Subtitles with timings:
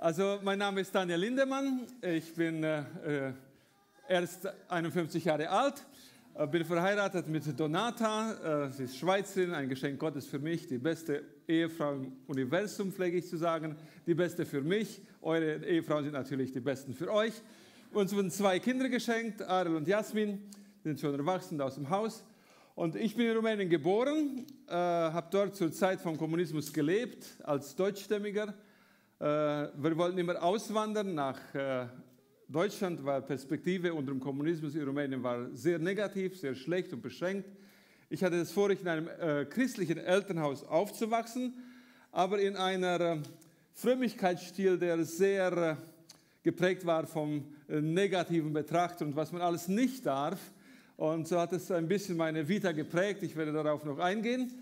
[0.00, 1.84] Also, mein Name ist Daniel Lindemann.
[2.00, 3.32] Ich bin äh, äh
[4.08, 5.84] erst 51 Jahre alt,
[6.36, 8.66] äh, bin verheiratet mit Donata.
[8.66, 13.18] Äh, sie ist Schweizerin, ein Geschenk Gottes für mich, die beste Ehefrau im Universum, pflege
[13.18, 13.74] ich zu sagen,
[14.06, 15.02] die beste für mich.
[15.20, 17.32] Eure Ehefrauen sind natürlich die besten für euch.
[17.92, 20.48] Uns wurden zwei Kinder geschenkt, Ariel und Jasmin,
[20.84, 22.22] sind schon erwachsen aus dem Haus.
[22.76, 27.74] Und ich bin in Rumänien geboren, äh, habe dort zur Zeit vom Kommunismus gelebt, als
[27.74, 28.54] Deutschstämmiger.
[29.20, 31.86] Äh, wir wollten immer auswandern nach äh,
[32.46, 37.48] Deutschland, weil Perspektive unter dem Kommunismus in Rumänien war sehr negativ, sehr schlecht und beschränkt.
[38.10, 41.52] Ich hatte das Vorrecht, in einem äh, christlichen Elternhaus aufzuwachsen,
[42.12, 43.18] aber in einer äh,
[43.74, 45.76] Frömmigkeitsstil, der sehr äh,
[46.44, 50.38] geprägt war vom äh, negativen Betrachter und was man alles nicht darf.
[50.96, 53.24] Und so hat es ein bisschen meine Vita geprägt.
[53.24, 54.52] Ich werde darauf noch eingehen.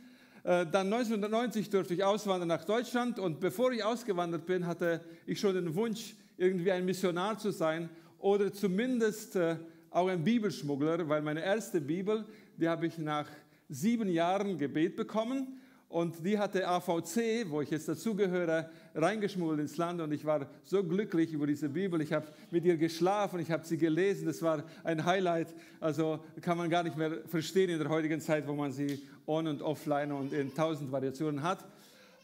[0.47, 5.41] Äh, dann 1990 durfte ich auswandern nach Deutschland und bevor ich ausgewandert bin, hatte ich
[5.41, 7.89] schon den Wunsch, irgendwie ein Missionar zu sein
[8.21, 9.57] oder zumindest äh,
[9.91, 12.25] auch ein Bibelschmuggler, weil meine erste Bibel,
[12.57, 13.27] die habe ich nach
[13.69, 20.01] sieben Jahren Gebet bekommen und die hatte AVC, wo ich jetzt dazugehöre, reingeschmuggelt ins Land
[20.01, 22.01] und ich war so glücklich über diese Bibel.
[22.01, 25.55] Ich habe mit ihr geschlafen, ich habe sie gelesen, das war ein Highlight.
[25.81, 29.47] Also kann man gar nicht mehr verstehen in der heutigen Zeit, wo man sie on
[29.47, 31.65] und offline und in tausend Variationen hat.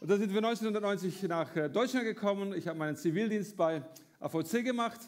[0.01, 2.53] Und da sind wir 1990 nach äh, Deutschland gekommen.
[2.53, 3.81] Ich habe meinen Zivildienst bei
[4.19, 4.99] AVC gemacht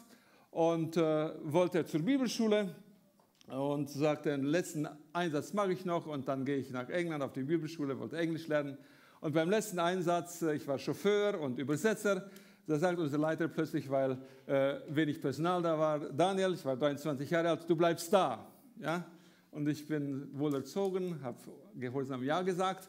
[0.50, 2.74] und äh, wollte zur Bibelschule
[3.46, 7.32] und sagte, den letzten Einsatz mache ich noch und dann gehe ich nach England auf
[7.32, 8.76] die Bibelschule, wollte Englisch lernen.
[9.20, 12.28] Und beim letzten Einsatz, äh, ich war Chauffeur und Übersetzer,
[12.66, 17.30] da sagt unser Leiter plötzlich, weil äh, wenig Personal da war, Daniel, ich war 23
[17.30, 18.50] Jahre alt, du bleibst da.
[18.80, 19.04] Ja?
[19.52, 21.38] Und ich bin wohl erzogen, habe
[21.76, 22.88] gehorsam Ja gesagt,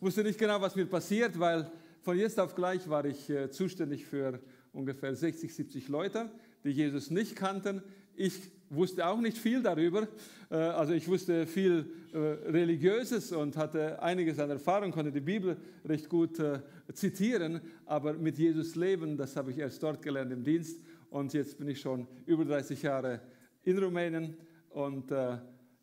[0.00, 1.70] wusste nicht genau, was mir passiert, weil
[2.02, 4.38] von jetzt auf gleich war ich äh, zuständig für
[4.74, 6.30] ungefähr 60, 70 Leute,
[6.62, 7.82] die Jesus nicht kannten.
[8.14, 10.08] Ich wusste auch nicht viel darüber.
[10.50, 15.56] Äh, also ich wusste viel äh, Religiöses und hatte einiges an Erfahrung, konnte die Bibel
[15.84, 16.60] recht gut äh,
[16.92, 20.80] zitieren, aber mit Jesus leben, das habe ich erst dort gelernt im Dienst.
[21.10, 23.20] Und jetzt bin ich schon über 30 Jahre
[23.62, 24.36] in Rumänien
[24.70, 25.12] und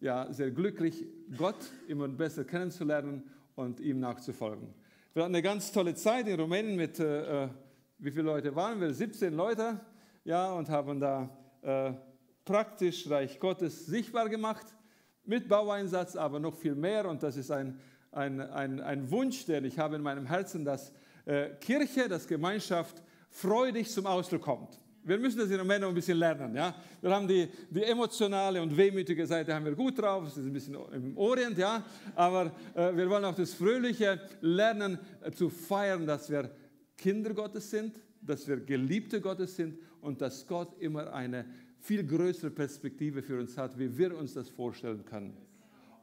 [0.01, 1.07] ja, sehr glücklich,
[1.37, 1.55] Gott
[1.87, 3.23] immer besser kennenzulernen
[3.55, 4.73] und ihm nachzufolgen.
[5.13, 8.93] Wir hatten eine ganz tolle Zeit in Rumänien mit, wie viele Leute waren wir?
[8.93, 9.79] 17 Leute,
[10.25, 11.29] ja, und haben da
[12.45, 14.65] praktisch Reich Gottes sichtbar gemacht,
[15.25, 17.07] mit Baueinsatz, aber noch viel mehr.
[17.07, 17.79] Und das ist ein,
[18.11, 20.91] ein, ein, ein Wunsch, den ich habe in meinem Herzen, dass
[21.25, 24.79] äh, Kirche, dass Gemeinschaft freudig zum Ausdruck kommt.
[25.03, 26.55] Wir müssen das in Rumänien ein bisschen lernen.
[26.55, 26.75] Ja?
[27.01, 30.53] Wir haben die, die emotionale und wehmütige Seite haben wir gut drauf, das ist ein
[30.53, 31.83] bisschen im Orient, ja?
[32.15, 36.51] aber äh, wir wollen auch das Fröhliche lernen äh, zu feiern, dass wir
[36.97, 41.45] Kinder Gottes sind, dass wir Geliebte Gottes sind und dass Gott immer eine
[41.81, 45.35] viel größere Perspektive für uns hat, wie wir uns das vorstellen können.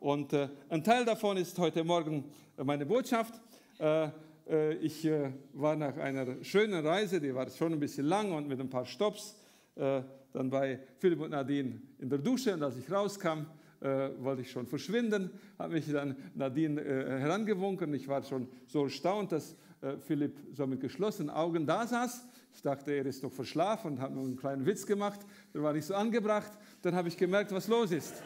[0.00, 2.24] Und äh, ein Teil davon ist heute Morgen
[2.56, 3.40] meine Botschaft.
[3.78, 4.08] Äh,
[4.48, 8.48] äh, ich äh, war nach einer schönen Reise, die war schon ein bisschen lang und
[8.48, 9.36] mit ein paar Stops,
[9.76, 10.02] äh,
[10.32, 13.46] dann bei Philipp und Nadine in der Dusche und als ich rauskam,
[13.80, 17.94] äh, wollte ich schon verschwinden, habe mich dann Nadine herangewunken.
[17.94, 19.56] Ich war schon so erstaunt, dass
[20.00, 22.26] Philipp so mit geschlossenen Augen da saß
[22.58, 25.20] ich dachte, er ist doch verschlafen und habe nur einen kleinen Witz gemacht.
[25.54, 26.50] Der war nicht so angebracht.
[26.82, 28.20] Dann habe ich gemerkt, was los ist.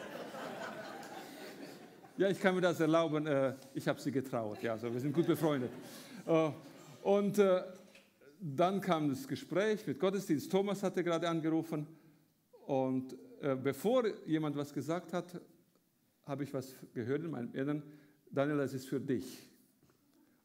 [2.17, 3.27] Ja, ich kann mir das erlauben.
[3.27, 4.63] Äh, ich habe sie getraut.
[4.63, 5.69] Ja, also wir sind gut befreundet.
[6.25, 6.49] Äh,
[7.03, 7.61] und äh,
[8.39, 10.51] dann kam das Gespräch mit Gottesdienst.
[10.51, 11.85] Thomas hatte gerade angerufen.
[12.65, 13.15] Und
[13.61, 15.39] bevor jemand was gesagt hat,
[16.25, 17.83] habe ich was gehört in meinem Inneren.
[18.31, 19.52] Daniel, das ist für dich.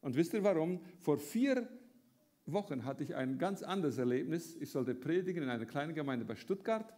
[0.01, 0.79] Und wisst ihr warum?
[0.99, 1.67] Vor vier
[2.45, 4.55] Wochen hatte ich ein ganz anderes Erlebnis.
[4.59, 6.93] Ich sollte predigen in einer kleinen Gemeinde bei Stuttgart.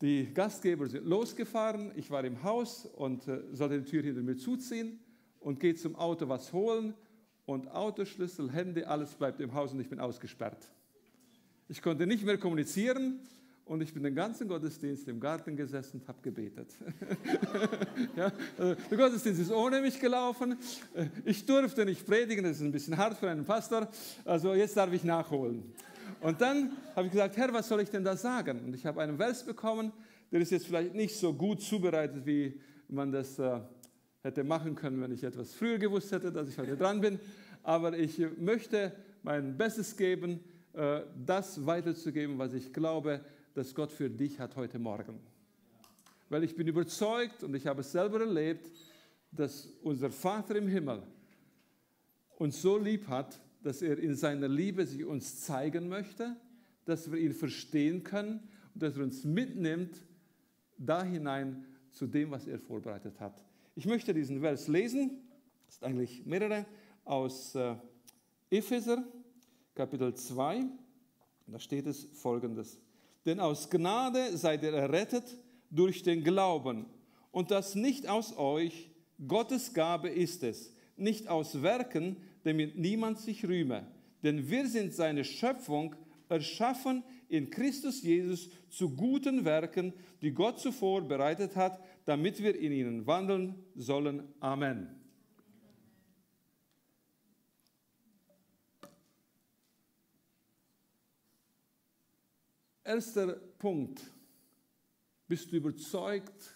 [0.00, 1.92] Die Gastgeber sind losgefahren.
[1.96, 5.00] Ich war im Haus und äh, sollte die Tür hinter mir zuziehen
[5.40, 6.94] und gehe zum Auto was holen.
[7.46, 10.70] Und Autoschlüssel, Hände, alles bleibt im Haus und ich bin ausgesperrt.
[11.68, 13.20] Ich konnte nicht mehr kommunizieren.
[13.66, 16.68] Und ich bin den ganzen Gottesdienst im Garten gesessen und habe gebetet.
[18.16, 20.56] ja, also der Gottesdienst ist ohne mich gelaufen.
[20.94, 23.88] Äh, ich durfte nicht predigen, das ist ein bisschen hart für einen Pastor.
[24.24, 25.64] Also jetzt darf ich nachholen.
[26.20, 28.60] Und dann habe ich gesagt, Herr, was soll ich denn da sagen?
[28.66, 29.92] Und ich habe einen Vers bekommen,
[30.30, 33.58] der ist jetzt vielleicht nicht so gut zubereitet, wie man das äh,
[34.22, 37.18] hätte machen können, wenn ich etwas früher gewusst hätte, dass ich heute dran bin.
[37.64, 38.92] Aber ich möchte
[39.24, 40.38] mein Bestes geben,
[40.72, 43.22] äh, das weiterzugeben, was ich glaube,
[43.56, 45.18] das Gott für dich hat heute Morgen.
[46.28, 48.70] Weil ich bin überzeugt und ich habe es selber erlebt,
[49.32, 51.02] dass unser Vater im Himmel
[52.36, 56.36] uns so lieb hat, dass er in seiner Liebe sich uns zeigen möchte,
[56.84, 58.40] dass wir ihn verstehen können
[58.74, 60.02] und dass er uns mitnimmt
[60.76, 63.42] da hinein zu dem, was er vorbereitet hat.
[63.74, 65.22] Ich möchte diesen Vers lesen,
[65.64, 66.66] das sind eigentlich mehrere,
[67.06, 67.74] aus äh,
[68.50, 69.02] Epheser,
[69.74, 70.66] Kapitel 2,
[71.46, 72.82] da steht es folgendes.
[73.26, 75.24] Denn aus Gnade seid ihr errettet
[75.70, 76.86] durch den Glauben
[77.32, 78.90] und das nicht aus euch,
[79.26, 83.86] Gottes Gabe ist es, nicht aus Werken, damit niemand sich rühme.
[84.22, 85.94] Denn wir sind seine Schöpfung,
[86.28, 89.92] erschaffen in Christus Jesus zu guten Werken,
[90.22, 94.22] die Gott zuvor bereitet hat, damit wir in ihnen wandeln sollen.
[94.40, 95.05] Amen.
[102.86, 104.00] Erster Punkt.
[105.26, 106.54] Bist du überzeugt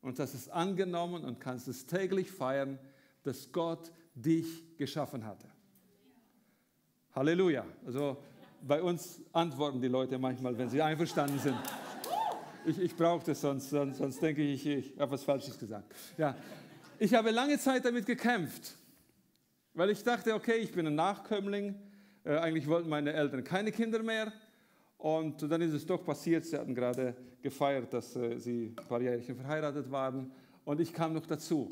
[0.00, 2.78] und hast es angenommen und kannst es täglich feiern,
[3.24, 5.48] dass Gott dich geschaffen hatte?
[7.12, 7.66] Halleluja.
[7.84, 8.22] Also
[8.62, 11.56] bei uns antworten die Leute manchmal, wenn sie einverstanden sind.
[12.64, 15.92] Ich, ich brauche das, sonst, sonst, sonst denke ich, ich, ich habe was Falsches gesagt.
[16.16, 16.36] Ja.
[17.00, 18.76] Ich habe lange Zeit damit gekämpft,
[19.74, 21.74] weil ich dachte, okay, ich bin ein Nachkömmling.
[22.22, 24.32] Äh, eigentlich wollten meine Eltern keine Kinder mehr.
[24.98, 29.00] Und dann ist es doch passiert, sie hatten gerade gefeiert, dass äh, sie ein paar
[29.00, 30.32] Jährchen verheiratet waren.
[30.64, 31.70] Und ich kam noch dazu.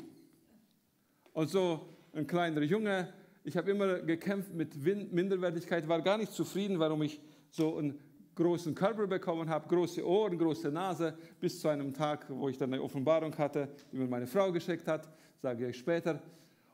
[1.33, 3.13] Und so ein kleiner Junge,
[3.43, 4.75] ich habe immer gekämpft mit
[5.11, 7.99] Minderwertigkeit, war gar nicht zufrieden, warum ich so einen
[8.35, 12.73] großen Körper bekommen habe, große Ohren, große Nase, bis zu einem Tag, wo ich dann
[12.73, 15.09] eine Offenbarung hatte, die mir meine Frau geschickt hat,
[15.41, 16.21] sage ich später.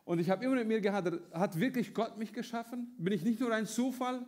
[0.05, 2.93] Und ich habe immer mit mir gehadert, hat wirklich Gott mich geschaffen?
[2.97, 4.25] Bin ich nicht nur ein Zufall?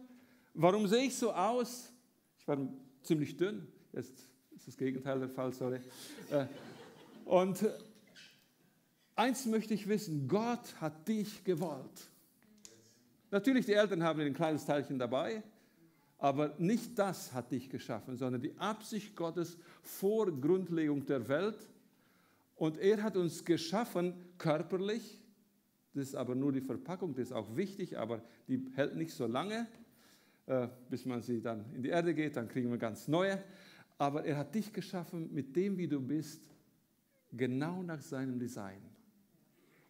[0.54, 1.92] Warum sehe ich so aus?
[2.45, 2.59] Ich war
[3.01, 4.13] ziemlich dünn, jetzt
[4.56, 5.80] ist das Gegenteil der Fall, sorry.
[6.30, 6.45] Äh,
[7.25, 7.65] und
[9.15, 12.07] eins möchte ich wissen, Gott hat dich gewollt.
[13.31, 15.42] Natürlich, die Eltern haben ein kleines Teilchen dabei,
[16.19, 21.68] aber nicht das hat dich geschaffen, sondern die Absicht Gottes vor Grundlegung der Welt.
[22.57, 25.19] Und er hat uns geschaffen körperlich,
[25.95, 29.25] das ist aber nur die Verpackung, das ist auch wichtig, aber die hält nicht so
[29.25, 29.65] lange.
[30.47, 33.44] Äh, bis man sie dann in die Erde geht, dann kriegen wir ganz neue.
[33.97, 36.50] Aber er hat dich geschaffen mit dem, wie du bist,
[37.31, 38.81] genau nach seinem Design.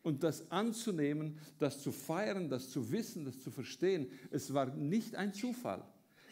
[0.02, 5.16] Und das anzunehmen, das zu feiern, das zu wissen, das zu verstehen, es war nicht
[5.16, 5.84] ein Zufall.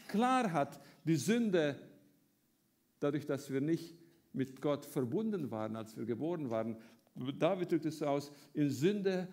[0.07, 1.75] Klar hat die Sünde,
[2.99, 3.97] dadurch, dass wir nicht
[4.31, 6.77] mit Gott verbunden waren, als wir geboren waren,
[7.15, 9.27] David drückt es aus, in Sünde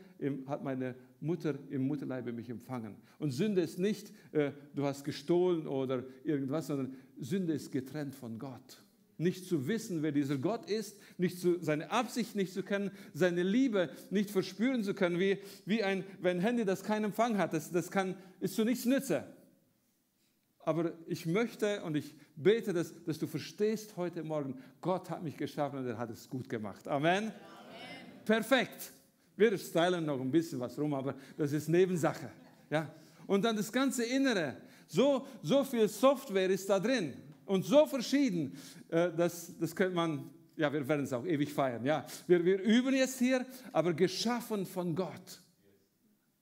[0.46, 2.96] hat meine Mutter im Mutterleibe mich empfangen.
[3.18, 8.38] Und Sünde ist nicht, äh, du hast gestohlen oder irgendwas, sondern Sünde ist getrennt von
[8.38, 8.82] Gott.
[9.18, 13.42] Nicht zu wissen, wer dieser Gott ist, nicht zu, seine Absicht nicht zu kennen, seine
[13.42, 17.52] Liebe nicht verspüren zu können, wie, wie ein, wenn ein Handy, das keinen Empfang hat,
[17.52, 19.24] das, das kann, ist zu nichts nütze.
[20.60, 25.36] Aber ich möchte und ich bete, dass, dass du verstehst heute Morgen, Gott hat mich
[25.36, 26.86] geschaffen und er hat es gut gemacht.
[26.88, 27.24] Amen.
[27.24, 27.32] Amen.
[28.24, 28.92] Perfekt.
[29.40, 32.30] Wir stylen noch ein bisschen was rum, aber das ist Nebensache.
[32.68, 32.94] Ja?
[33.26, 34.58] Und dann das ganze Innere.
[34.86, 37.14] So, so viel Software ist da drin
[37.46, 38.54] und so verschieden.
[38.90, 41.82] Äh, das, das könnte man, ja, wir werden es auch ewig feiern.
[41.86, 42.04] Ja?
[42.26, 45.40] Wir, wir üben jetzt hier, aber geschaffen von Gott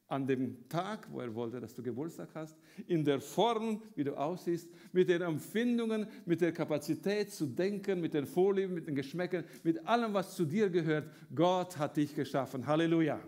[0.08, 2.56] an dem Tag, wo er wollte, dass du Geburtstag hast,
[2.87, 8.15] in der Form, wie du aussiehst, mit den Empfindungen, mit der Kapazität zu denken, mit
[8.15, 11.10] den Vorlieben, mit den Geschmäckern, mit allem, was zu dir gehört.
[11.34, 12.67] Gott hat dich geschaffen.
[12.67, 13.20] Halleluja.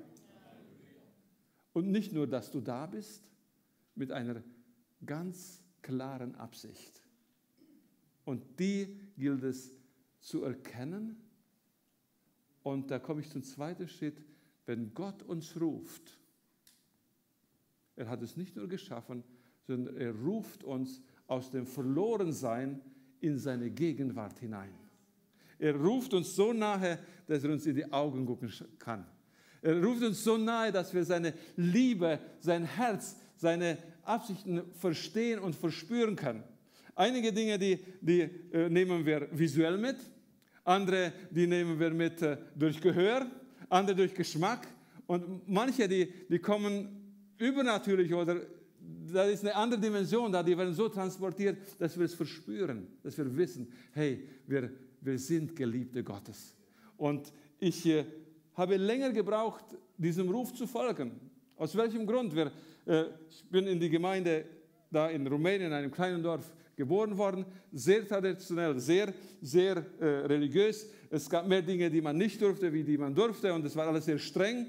[1.74, 3.30] Und nicht nur, dass du da bist,
[3.94, 4.42] mit einer
[5.04, 7.02] ganz klaren Absicht.
[8.24, 9.76] Und die gilt es
[10.18, 11.16] zu erkennen.
[12.62, 14.24] Und da komme ich zum zweiten Schritt.
[14.64, 16.19] Wenn Gott uns ruft,
[17.96, 19.22] er hat es nicht nur geschaffen,
[19.66, 22.80] sondern er ruft uns aus dem Verlorensein
[23.20, 24.72] in seine Gegenwart hinein.
[25.58, 29.06] Er ruft uns so nahe, dass er uns in die Augen gucken kann.
[29.62, 35.54] Er ruft uns so nahe, dass wir seine Liebe, sein Herz, seine Absichten verstehen und
[35.54, 36.42] verspüren können.
[36.94, 39.96] Einige Dinge, die, die äh, nehmen wir visuell mit,
[40.64, 43.26] andere, die nehmen wir mit äh, durch Gehör,
[43.68, 44.66] andere durch Geschmack
[45.06, 46.99] und manche, die, die kommen
[47.40, 48.40] übernatürlich oder
[49.12, 53.16] da ist eine andere Dimension da, die werden so transportiert, dass wir es verspüren, dass
[53.18, 54.70] wir wissen, hey, wir,
[55.00, 56.54] wir sind Geliebte Gottes.
[56.96, 58.04] Und ich äh,
[58.54, 59.64] habe länger gebraucht,
[59.96, 61.12] diesem Ruf zu folgen.
[61.56, 62.34] Aus welchem Grund?
[62.34, 62.52] Wir,
[62.86, 64.44] äh, ich bin in die Gemeinde
[64.90, 70.88] da in Rumänien, in einem kleinen Dorf, geboren worden, sehr traditionell, sehr, sehr äh, religiös.
[71.10, 73.86] Es gab mehr Dinge, die man nicht durfte, wie die man durfte, und es war
[73.86, 74.66] alles sehr streng.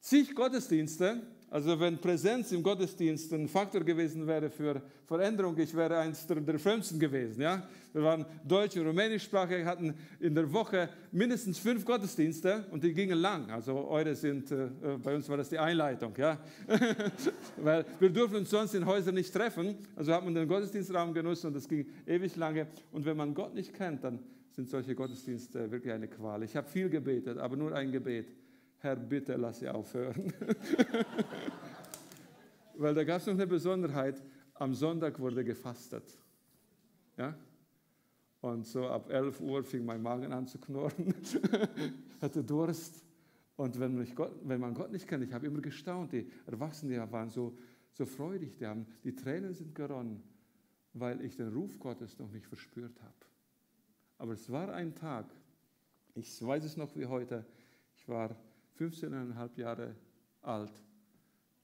[0.00, 1.22] Zig Gottesdienste,
[1.52, 6.40] Also wenn Präsenz im Gottesdienst ein Faktor gewesen wäre für Veränderung, ich wäre eins der,
[6.40, 7.42] der Frömmsten gewesen.
[7.42, 7.68] Ja?
[7.92, 13.18] Wir waren deutsch- und rumänischsprachig, hatten in der Woche mindestens fünf Gottesdienste und die gingen
[13.18, 13.50] lang.
[13.50, 14.68] Also eure sind, äh,
[15.02, 16.14] bei uns war das die Einleitung.
[16.16, 16.38] Ja?
[17.58, 19.76] Weil wir durften uns sonst in Häusern nicht treffen.
[19.94, 22.66] Also hat man den Gottesdienstraum genutzt und das ging ewig lange.
[22.92, 24.20] Und wenn man Gott nicht kennt, dann
[24.52, 26.42] sind solche Gottesdienste wirklich eine Qual.
[26.44, 28.32] Ich habe viel gebetet, aber nur ein Gebet.
[28.82, 30.32] Herr, bitte lass sie aufhören.
[32.74, 34.20] Weil da gab es noch eine Besonderheit,
[34.54, 36.18] am Sonntag wurde gefastet.
[37.16, 37.32] Ja?
[38.40, 41.14] Und so ab 11 Uhr fing mein Magen an zu knurren,
[42.20, 43.04] hatte Durst.
[43.54, 47.30] Und wenn, Gott, wenn, man Gott nicht kennt, ich habe immer gestaunt, die Erwachsenen waren
[47.30, 47.56] so,
[47.92, 50.24] so freudig, die, haben, die Tränen sind geronnen,
[50.92, 53.14] weil ich den Ruf Gottes noch nicht verspürt habe.
[54.18, 55.26] Aber es war ein Tag,
[56.16, 57.46] ich weiß es noch wie heute,
[57.94, 58.34] ich war
[58.78, 59.94] 15,5 Jahre
[60.42, 60.72] alt,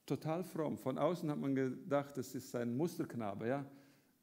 [0.05, 0.77] total fromm.
[0.77, 3.65] Von außen hat man gedacht, das ist ein Musterknabe, ja.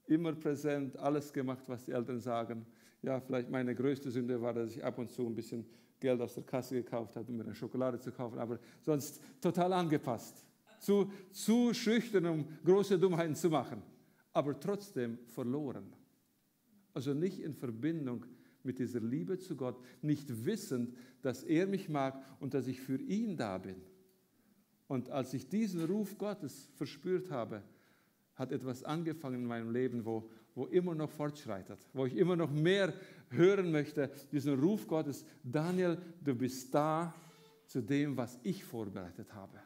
[0.06, 2.64] Immer präsent, alles gemacht, was die Eltern sagen.
[3.02, 5.66] Ja, vielleicht meine größte Sünde war, dass ich ab und zu ein bisschen
[5.98, 9.72] Geld aus der Kasse gekauft habe, um mir eine Schokolade zu kaufen, aber sonst total
[9.72, 10.44] angepasst.
[10.78, 13.82] Zu, zu schüchtern, um große Dummheiten zu machen,
[14.32, 15.92] aber trotzdem verloren.
[16.92, 18.26] Also nicht in Verbindung
[18.66, 23.00] mit dieser Liebe zu Gott, nicht wissend, dass er mich mag und dass ich für
[23.00, 23.76] ihn da bin.
[24.88, 27.62] Und als ich diesen Ruf Gottes verspürt habe,
[28.34, 32.50] hat etwas angefangen in meinem Leben, wo, wo immer noch fortschreitet, wo ich immer noch
[32.50, 32.92] mehr
[33.30, 37.14] hören möchte, diesen Ruf Gottes, Daniel, du bist da
[37.66, 39.58] zu dem, was ich vorbereitet habe,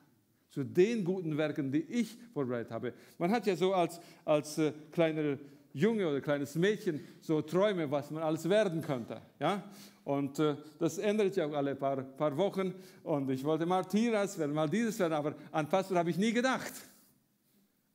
[0.51, 2.95] zu den guten Werken, die ich vorbereitet habe.
[3.19, 5.39] Man hat ja so als, als äh, kleiner
[5.73, 9.21] Junge oder kleines Mädchen so Träume, was man alles werden könnte.
[9.39, 9.63] Ja?
[10.05, 12.75] Und äh, das ändert sich auch alle paar, paar Wochen.
[13.03, 16.33] Und ich wollte mal Tiras werden, mal dieses werden, aber an Pastor habe ich nie
[16.33, 16.73] gedacht.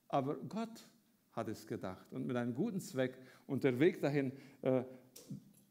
[0.07, 0.87] Aber Gott
[1.33, 3.17] hat es gedacht und mit einem guten Zweck.
[3.47, 4.83] Und der Weg dahin, äh,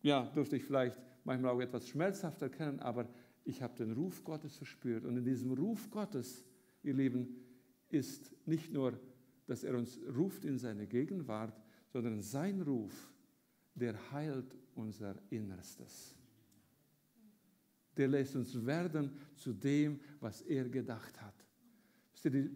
[0.03, 3.09] ja, durfte ich vielleicht manchmal auch etwas schmerzhaft erkennen, aber
[3.45, 5.05] ich habe den Ruf Gottes verspürt.
[5.05, 6.45] Und in diesem Ruf Gottes,
[6.83, 7.37] ihr Lieben,
[7.89, 8.99] ist nicht nur,
[9.47, 11.64] dass er uns ruft in seine Gegenwart,
[11.95, 13.09] sondern sein Ruf,
[13.73, 16.17] der heilt unser Innerstes.
[17.97, 21.35] Der lässt uns werden zu dem, was er gedacht hat.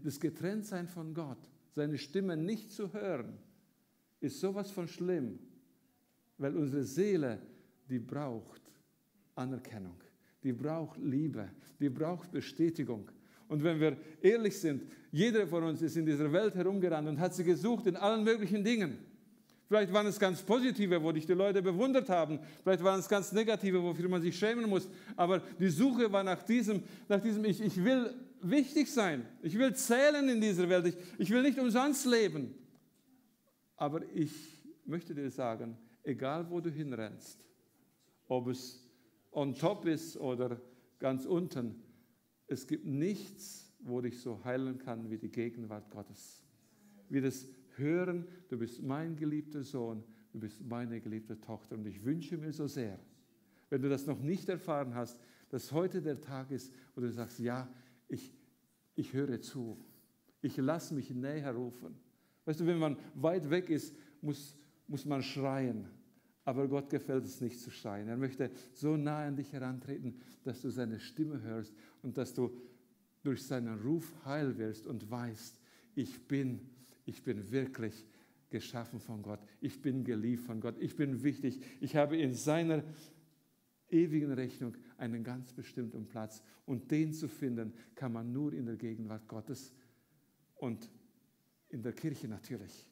[0.02, 1.38] Das Getrenntsein von Gott,
[1.71, 3.38] seine Stimme nicht zu hören,
[4.18, 5.38] ist sowas von schlimm,
[6.37, 7.40] weil unsere Seele,
[7.88, 8.62] die braucht
[9.37, 10.00] Anerkennung,
[10.42, 13.09] die braucht Liebe, die braucht Bestätigung.
[13.47, 17.37] Und wenn wir ehrlich sind, jeder von uns ist in dieser Welt herumgerannt und hat
[17.37, 18.99] sie gesucht in allen möglichen Dingen.
[19.69, 22.41] Vielleicht waren es ganz positive, wo dich die Leute bewundert haben.
[22.63, 24.89] Vielleicht waren es ganz negative, wofür man sich schämen muss.
[25.15, 29.27] Aber die Suche war nach diesem, nach diesem ich, ich will wichtig sein.
[29.43, 30.87] Ich will zählen in dieser Welt.
[30.87, 32.55] Ich, ich will nicht umsonst leben.
[33.77, 34.33] Aber ich
[34.87, 37.39] möchte dir sagen, egal wo du hinrennst,
[38.27, 38.83] ob es
[39.33, 40.59] on top ist oder
[40.99, 41.83] ganz unten,
[42.47, 46.43] es gibt nichts, wo dich so heilen kann wie die Gegenwart Gottes.
[47.11, 47.47] Wie das
[47.79, 51.77] hören, du bist mein geliebter Sohn, du bist meine geliebte Tochter.
[51.77, 52.99] Und ich wünsche mir so sehr,
[53.71, 55.21] wenn du das noch nicht erfahren hast,
[55.51, 57.69] dass heute der Tag ist, wo du sagst, ja,
[58.09, 58.35] ich,
[58.95, 59.79] ich höre zu.
[60.41, 61.97] Ich lasse mich näher rufen.
[62.45, 64.57] Weißt du, wenn man weit weg ist, muss,
[64.87, 65.89] muss man schreien.
[66.45, 68.09] Aber Gott gefällt es nicht zu schreien.
[68.09, 72.51] Er möchte so nah an dich herantreten, dass du seine Stimme hörst und dass du
[73.23, 75.61] durch seinen Ruf heil wirst und weißt,
[75.95, 76.61] ich bin
[77.09, 78.07] ich bin wirklich
[78.50, 79.41] geschaffen von Gott.
[79.62, 80.77] Ich bin geliebt von Gott.
[80.79, 81.59] Ich bin wichtig.
[81.81, 82.85] Ich habe in seiner
[83.88, 86.43] ewigen Rechnung einen ganz bestimmten Platz.
[86.67, 89.73] Und den zu finden, kann man nur in der Gegenwart Gottes
[90.57, 90.91] und
[91.71, 92.87] in der Kirche natürlich.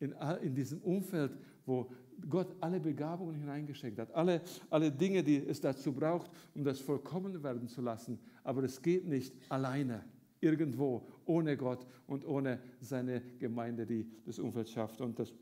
[0.00, 1.92] In, in diesem Umfeld, wo
[2.28, 7.40] Gott alle Begabungen hineingeschenkt hat, alle, alle Dinge, die es dazu braucht, um das vollkommen
[7.44, 8.18] werden zu lassen.
[8.42, 10.04] Aber es geht nicht alleine
[10.40, 15.00] irgendwo ohne Gott und ohne seine Gemeinde, die das Umfeld schafft.
[15.00, 15.32] Und das,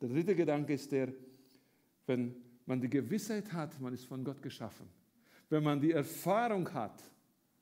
[0.00, 1.12] der dritte Gedanke ist der,
[2.06, 2.34] wenn
[2.66, 4.86] man die Gewissheit hat, man ist von Gott geschaffen,
[5.48, 7.02] wenn man die Erfahrung hat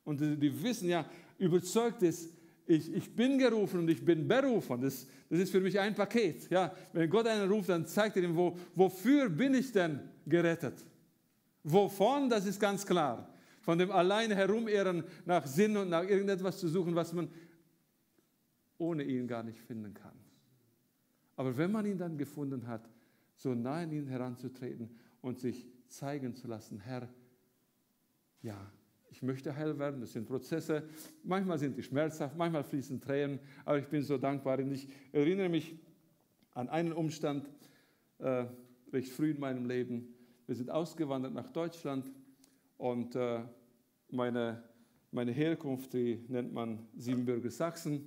[0.05, 1.05] und die, Wissen, ja,
[1.39, 2.33] überzeugt ist,
[2.69, 4.81] ich, ich bin gerufen und ich bin berufen.
[4.81, 6.51] Das, das ist für mich ein Paket.
[6.51, 10.85] Ja, wenn Gott einen ruft, dann zeigt er ihm, wo, wofür bin ich denn gerettet?
[11.63, 13.29] Wovon, das ist ganz klar
[13.67, 17.27] von dem allein herumirren nach Sinn und nach irgendetwas zu suchen, was man
[18.79, 20.19] ohne ihn gar nicht finden kann.
[21.37, 22.89] Aber wenn man ihn dann gefunden hat,
[23.37, 24.91] so nah an ihn heranzutreten
[25.21, 27.09] und sich zeigen zu lassen, Herr,
[28.43, 28.71] ja,
[29.11, 30.01] Ich möchte heil werden.
[30.01, 30.83] Das sind Prozesse.
[31.23, 34.59] Manchmal sind die schmerzhaft, manchmal fließen Tränen, aber ich bin so dankbar.
[34.59, 35.79] Und ich erinnere mich
[36.53, 37.49] an einen Umstand
[38.19, 38.45] äh,
[38.93, 40.15] recht früh in meinem Leben.
[40.47, 42.11] Wir sind ausgewandert nach Deutschland
[42.77, 43.41] und äh,
[44.11, 44.63] meine,
[45.13, 48.07] meine Herkunft, die nennt man Siebenbürger Sachsen.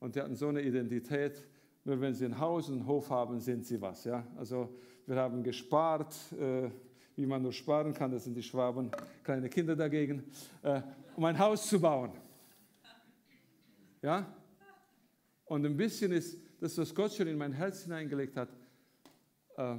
[0.00, 1.44] Und die hatten so eine Identität,
[1.84, 4.04] nur wenn sie ein Haus und einen Hof haben, sind sie was.
[4.04, 4.26] Ja?
[4.36, 4.74] Also
[5.06, 6.70] wir haben gespart, äh,
[7.16, 8.90] wie man nur sparen kann, das sind die Schwaben,
[9.22, 10.24] kleine Kinder dagegen,
[10.62, 10.80] äh,
[11.16, 12.12] um ein Haus zu bauen.
[14.02, 14.26] Ja?
[15.44, 18.48] Und ein bisschen ist das, was Gott schon in mein Herz hineingelegt hat,
[19.56, 19.76] äh,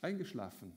[0.00, 0.72] eingeschlafen.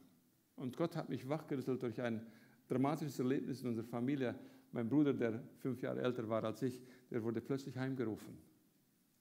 [0.56, 2.26] Und Gott hat mich wachgerüttelt durch ein
[2.68, 4.36] dramatisches Erlebnis in unserer Familie.
[4.72, 8.38] Mein Bruder, der fünf Jahre älter war als ich, der wurde plötzlich heimgerufen.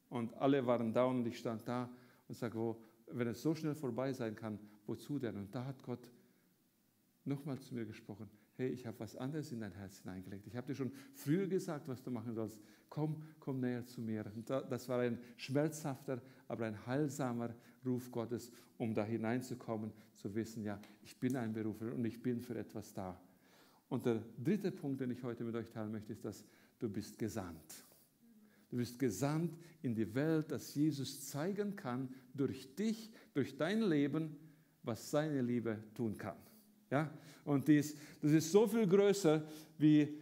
[0.09, 1.88] Und alle waren da und ich stand da
[2.28, 2.76] und sagte,
[3.11, 5.37] wenn es so schnell vorbei sein kann, wozu denn?
[5.37, 6.11] Und da hat Gott
[7.25, 10.47] nochmal zu mir gesprochen, hey, ich habe was anderes in dein Herz hineingelegt.
[10.47, 12.61] Ich habe dir schon früher gesagt, was du machen sollst.
[12.88, 14.25] Komm, komm näher zu mir.
[14.35, 17.54] Und das war ein schmerzhafter, aber ein heilsamer
[17.85, 22.40] Ruf Gottes, um da hineinzukommen, zu wissen, ja, ich bin ein Berufer und ich bin
[22.40, 23.21] für etwas da.
[23.88, 26.45] Und der dritte Punkt, den ich heute mit euch teilen möchte, ist, dass
[26.79, 27.85] du bist gesandt.
[28.71, 34.37] Du bist gesandt in die Welt, dass Jesus zeigen kann, durch dich, durch dein Leben,
[34.83, 36.37] was seine Liebe tun kann.
[36.91, 37.11] Ja?
[37.45, 39.43] Und dies, das ist so viel größer,
[39.79, 40.21] wie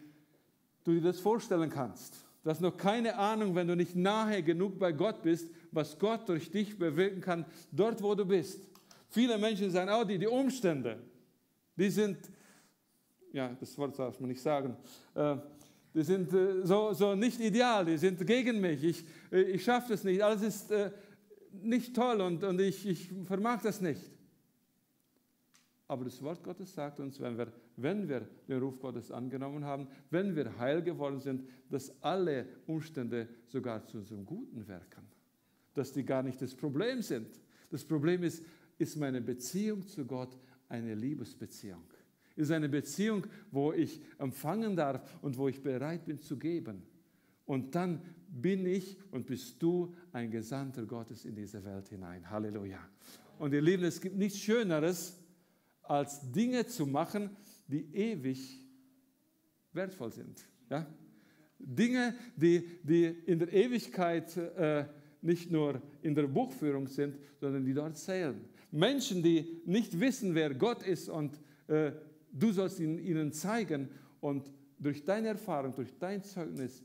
[0.84, 2.14] du dir das vorstellen kannst.
[2.44, 6.28] Du hast noch keine Ahnung, wenn du nicht nahe genug bei Gott bist, was Gott
[6.28, 8.60] durch dich bewirken kann, dort wo du bist.
[9.08, 10.98] Viele Menschen sagen, oh, die, die Umstände,
[11.74, 12.18] die sind,
[13.32, 14.76] ja, das Wort darf man nicht sagen,
[15.14, 15.36] äh,
[15.96, 19.92] die sind äh, so, so nicht ideal, die sind gegen mich, ich, äh, ich schaffe
[19.92, 20.90] das nicht, alles ist äh,
[21.50, 24.02] nicht toll und, und ich, ich vermag das nicht.
[25.88, 29.88] Aber das Wort Gottes sagt uns, wenn wir, wenn wir den Ruf Gottes angenommen haben,
[30.10, 35.06] wenn wir heil geworden sind, dass alle Umstände sogar zu unserem Guten wirken.
[35.72, 37.40] Dass die gar nicht das Problem sind.
[37.70, 38.44] Das Problem ist,
[38.78, 40.36] ist meine Beziehung zu Gott
[40.68, 41.84] eine Liebesbeziehung.
[42.36, 46.82] Ist eine Beziehung, wo ich empfangen darf und wo ich bereit bin zu geben.
[47.46, 52.28] Und dann bin ich und bist du ein Gesandter Gottes in diese Welt hinein.
[52.28, 52.80] Halleluja.
[53.38, 55.18] Und ihr Lieben, es gibt nichts Schöneres,
[55.82, 57.30] als Dinge zu machen,
[57.68, 58.64] die ewig
[59.72, 60.44] wertvoll sind.
[60.68, 60.86] Ja?
[61.58, 64.86] Dinge, die, die in der Ewigkeit äh,
[65.22, 68.40] nicht nur in der Buchführung sind, sondern die dort zählen.
[68.70, 71.92] Menschen, die nicht wissen, wer Gott ist und äh,
[72.38, 73.88] du sollst ihn, ihnen zeigen
[74.20, 76.84] und durch deine Erfahrung, durch dein Zeugnis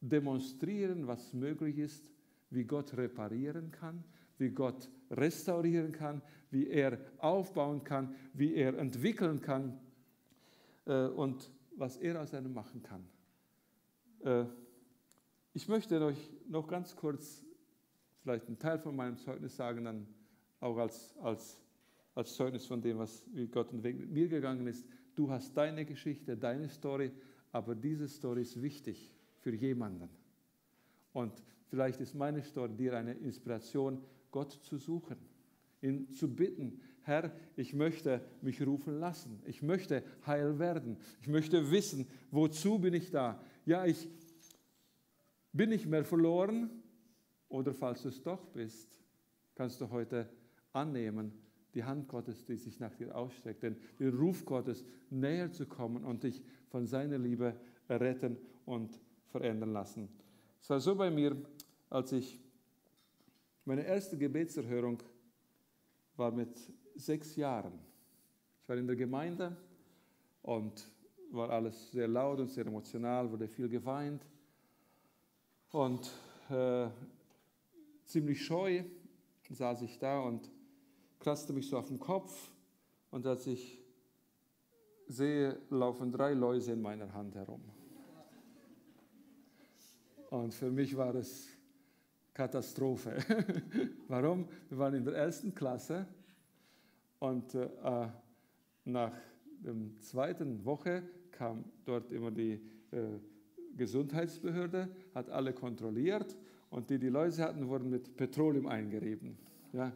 [0.00, 2.04] demonstrieren, was möglich ist,
[2.50, 4.04] wie Gott reparieren kann,
[4.38, 9.78] wie Gott restaurieren kann, wie er aufbauen kann, wie er entwickeln kann
[10.86, 13.06] äh, und was er aus einem machen kann.
[14.24, 14.44] Äh,
[15.54, 17.44] ich möchte euch noch ganz kurz
[18.22, 20.06] vielleicht einen Teil von meinem Zeugnis sagen, dann
[20.60, 21.60] auch als, als,
[22.14, 24.86] als Zeugnis von dem, was wie Gott den Weg mit mir gegangen ist.
[25.14, 27.10] Du hast deine Geschichte, deine Story,
[27.50, 30.08] aber diese Story ist wichtig für jemanden.
[31.12, 35.16] Und vielleicht ist meine Story dir eine Inspiration, Gott zu suchen
[35.82, 39.42] ihn zu bitten, Herr, ich möchte mich rufen lassen.
[39.44, 40.96] Ich möchte heil werden.
[41.20, 43.42] Ich möchte wissen, wozu bin ich da?
[43.66, 44.08] Ja, ich
[45.52, 46.70] bin nicht mehr verloren.
[47.48, 49.02] Oder falls du es doch bist,
[49.54, 50.28] kannst du heute
[50.72, 51.32] annehmen,
[51.74, 56.04] die Hand Gottes, die sich nach dir ausstreckt, den, den Ruf Gottes, näher zu kommen
[56.04, 57.54] und dich von seiner Liebe
[57.88, 60.08] retten und verändern lassen.
[60.60, 61.36] Es war so bei mir,
[61.90, 62.40] als ich
[63.64, 65.02] meine erste Gebetserhörung
[66.16, 66.50] war mit
[66.94, 67.78] sechs Jahren.
[68.62, 69.56] Ich war in der Gemeinde
[70.42, 70.90] und
[71.30, 74.26] war alles sehr laut und sehr emotional, wurde viel geweint
[75.70, 76.10] und
[76.50, 76.88] äh,
[78.04, 78.84] ziemlich scheu
[79.48, 80.50] saß ich da und
[81.22, 82.50] kratzte mich so auf den Kopf
[83.12, 83.80] und als ich
[85.06, 87.62] sehe, laufen drei Läuse in meiner Hand herum.
[90.30, 91.46] Und für mich war es
[92.34, 93.18] Katastrophe.
[94.08, 94.48] Warum?
[94.68, 96.06] Wir waren in der ersten Klasse
[97.20, 97.68] und äh,
[98.84, 99.12] nach
[99.60, 103.18] der zweiten Woche kam dort immer die äh,
[103.76, 106.36] Gesundheitsbehörde, hat alle kontrolliert
[106.70, 109.38] und die, die Läuse hatten, wurden mit Petroleum eingerieben.
[109.72, 109.92] Ja?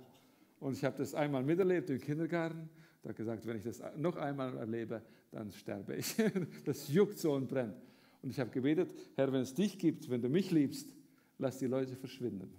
[0.60, 2.68] Und ich habe das einmal miterlebt im Kindergarten.
[3.02, 6.16] Da gesagt, wenn ich das noch einmal erlebe, dann sterbe ich.
[6.64, 7.76] Das juckt so und brennt.
[8.22, 10.92] Und ich habe gebetet, Herr, wenn es dich gibt, wenn du mich liebst,
[11.38, 12.52] lass die Leute verschwinden.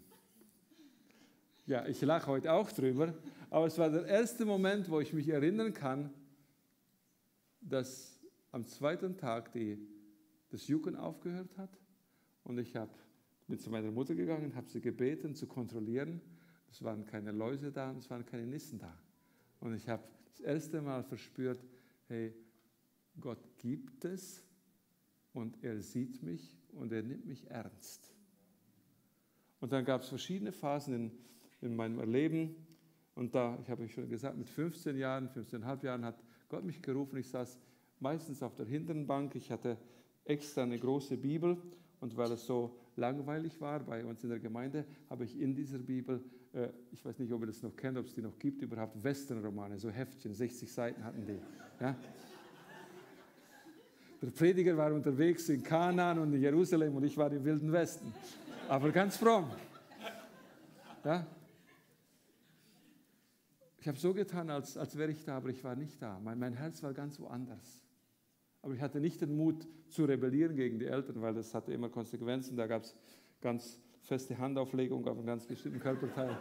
[1.65, 3.13] Ja, ich lache heute auch drüber,
[3.49, 6.13] aber es war der erste Moment, wo ich mich erinnern kann,
[7.59, 9.77] dass am zweiten Tag die,
[10.49, 11.77] das Jucken aufgehört hat.
[12.45, 12.91] Und ich habe
[13.47, 16.21] bin zu meiner Mutter gegangen, habe sie gebeten zu kontrollieren.
[16.69, 18.93] Es waren keine Läuse da und es waren keine Nissen da.
[19.59, 21.63] Und ich habe das erste Mal verspürt,
[22.07, 22.33] hey,
[23.19, 24.43] Gott gibt es
[25.33, 28.13] und er sieht mich und er nimmt mich ernst.
[29.59, 31.11] Und dann gab es verschiedene Phasen in,
[31.61, 32.55] in meinem Leben.
[33.15, 37.17] Und da, ich habe schon gesagt, mit 15 Jahren, 15,5 Jahren hat Gott mich gerufen.
[37.17, 37.57] Ich saß
[37.99, 39.35] meistens auf der hinteren Bank.
[39.35, 39.77] Ich hatte
[40.25, 41.57] extra eine große Bibel.
[41.99, 45.79] Und weil es so langweilig war bei uns in der Gemeinde, habe ich in dieser
[45.79, 46.23] Bibel,
[46.91, 49.77] ich weiß nicht, ob ihr das noch kennt, ob es die noch gibt, überhaupt Westernromane,
[49.77, 51.39] so Heftchen, 60 Seiten hatten die.
[51.79, 51.95] Ja?
[54.21, 58.13] Der Prediger war unterwegs in Kanaan und in Jerusalem und ich war im Wilden Westen.
[58.67, 59.51] Aber ganz fromm.
[61.03, 61.27] Ja?
[63.79, 66.19] Ich habe so getan, als, als wäre ich da, aber ich war nicht da.
[66.19, 67.83] Mein, mein Herz war ganz woanders.
[68.61, 71.89] Aber ich hatte nicht den Mut zu rebellieren gegen die Eltern, weil das hatte immer
[71.89, 72.57] Konsequenzen.
[72.57, 72.95] Da gab es
[73.39, 76.37] ganz feste Handauflegung auf einen ganz bestimmten Körperteil.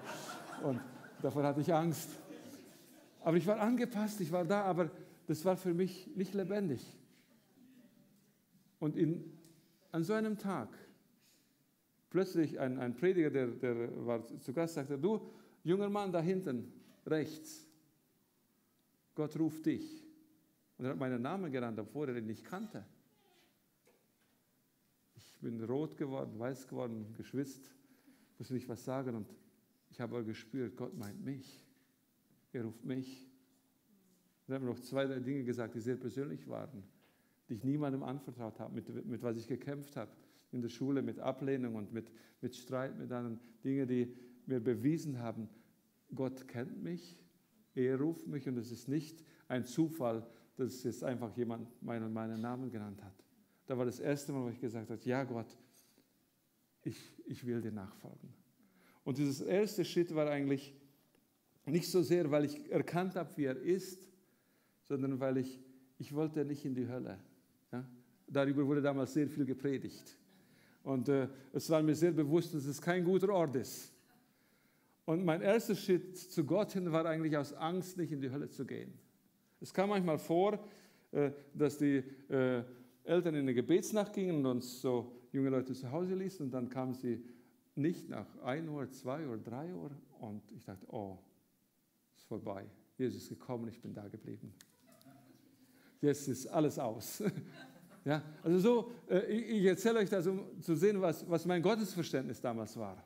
[0.63, 0.81] Und
[1.21, 2.11] davor hatte ich Angst.
[3.23, 4.89] Aber ich war angepasst, ich war da, aber
[5.27, 6.97] das war für mich nicht lebendig.
[8.79, 9.37] Und in,
[9.91, 10.69] an so einem Tag,
[12.09, 15.21] plötzlich ein, ein Prediger, der, der war zu Gast, sagte, du,
[15.65, 16.73] junger Mann da hinten,
[17.05, 17.67] rechts,
[19.17, 20.05] Gott ruft dich.
[20.79, 22.85] Und er hat meinen Namen genannt, obwohl er ihn nicht kannte.
[25.37, 27.71] Ich bin rot geworden, weiß geworden, geschwitzt,
[28.39, 29.35] musste nicht was sagen und
[29.91, 31.65] ich habe gespürt, Gott meint mich.
[32.53, 33.31] Er ruft mich.
[34.49, 36.83] Er hat mir noch zwei, drei Dinge gesagt, die sehr persönlich waren
[37.49, 40.11] die ich niemandem anvertraut habe, mit, mit was ich gekämpft habe
[40.53, 44.15] in der Schule, mit Ablehnung und mit, mit Streit, mit anderen Dingen, die
[44.47, 45.49] mir bewiesen haben,
[46.15, 47.19] Gott kennt mich,
[47.75, 52.41] er ruft mich und es ist nicht ein Zufall, dass jetzt einfach jemand meinen, meinen
[52.41, 53.26] Namen genannt hat.
[53.67, 55.57] Da war das erste Mal, wo ich gesagt habe, ja Gott,
[56.83, 58.33] ich, ich will dir nachfolgen.
[59.05, 60.75] Und dieses erste Schritt war eigentlich
[61.65, 64.09] nicht so sehr, weil ich erkannt habe, wie er ist,
[64.85, 65.61] sondern weil ich,
[65.99, 67.19] ich wollte nicht in die Hölle.
[67.73, 67.85] Ja?
[68.29, 70.17] Darüber wurde damals sehr viel gepredigt.
[70.85, 73.93] Und äh, es war mir sehr bewusst, dass es kein guter Ort ist.
[75.05, 78.49] Und mein erster Schritt zu Gott hin war eigentlich aus Angst, nicht in die Hölle
[78.49, 78.93] zu gehen.
[79.61, 80.65] Es kam manchmal vor,
[81.11, 82.63] äh, dass die äh,
[83.07, 86.69] Eltern in eine Gebetsnacht gingen und uns so junge Leute zu Hause ließen und dann
[86.69, 87.25] kamen sie
[87.75, 89.91] nicht nach 1 Uhr, 2 Uhr, 3 Uhr
[90.21, 91.19] und ich dachte, oh,
[92.17, 92.65] ist vorbei.
[92.99, 94.55] Jesus ist gekommen, ich bin da geblieben
[96.01, 97.23] jetzt ist alles aus.
[98.05, 102.41] ja, also so, äh, ich erzähle euch das, um zu sehen, was, was mein Gottesverständnis
[102.41, 103.03] damals war.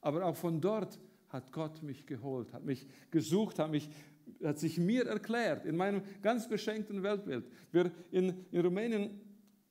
[0.00, 0.98] Aber auch von dort
[1.28, 3.88] hat Gott mich geholt, hat mich gesucht, hat, mich,
[4.42, 7.44] hat sich mir erklärt, in meinem ganz beschenkten Weltbild.
[7.70, 9.20] Wir in, in Rumänien,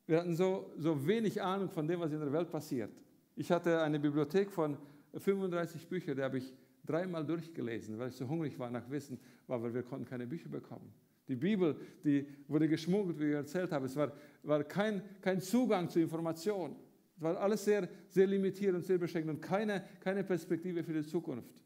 [0.06, 2.90] wir hatten so, so wenig Ahnung von dem, was in der Welt passiert.
[3.36, 4.76] Ich hatte eine Bibliothek von
[5.14, 6.52] 35 Büchern, die habe ich
[6.84, 10.92] dreimal durchgelesen, weil ich so hungrig war nach Wissen, weil wir konnten keine Bücher bekommen.
[11.28, 13.86] Die Bibel, die wurde geschmuggelt, wie ich erzählt habe.
[13.86, 14.12] Es war,
[14.42, 16.76] war kein, kein Zugang zu Informationen.
[17.16, 21.06] Es war alles sehr, sehr limitiert und sehr beschränkt und keine, keine Perspektive für die
[21.06, 21.62] Zukunft.